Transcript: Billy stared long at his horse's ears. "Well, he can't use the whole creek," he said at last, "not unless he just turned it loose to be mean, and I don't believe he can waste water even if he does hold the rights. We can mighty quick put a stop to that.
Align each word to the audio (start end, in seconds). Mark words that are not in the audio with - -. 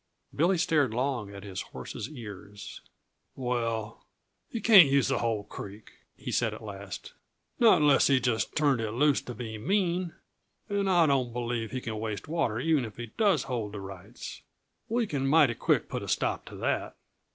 Billy 0.35 0.57
stared 0.57 0.95
long 0.95 1.31
at 1.31 1.43
his 1.43 1.61
horse's 1.61 2.09
ears. 2.09 2.81
"Well, 3.35 4.03
he 4.49 4.59
can't 4.59 4.89
use 4.89 5.09
the 5.09 5.19
whole 5.19 5.43
creek," 5.43 5.91
he 6.17 6.31
said 6.31 6.55
at 6.55 6.63
last, 6.63 7.13
"not 7.59 7.83
unless 7.83 8.07
he 8.07 8.19
just 8.19 8.55
turned 8.55 8.81
it 8.81 8.93
loose 8.93 9.21
to 9.21 9.35
be 9.35 9.59
mean, 9.59 10.15
and 10.67 10.89
I 10.89 11.05
don't 11.05 11.31
believe 11.33 11.69
he 11.69 11.81
can 11.81 11.99
waste 11.99 12.27
water 12.27 12.57
even 12.59 12.83
if 12.83 12.97
he 12.97 13.11
does 13.15 13.43
hold 13.43 13.73
the 13.73 13.79
rights. 13.79 14.41
We 14.89 15.05
can 15.05 15.27
mighty 15.27 15.53
quick 15.53 15.87
put 15.87 16.01
a 16.01 16.07
stop 16.07 16.45
to 16.45 16.55
that. 16.55 16.95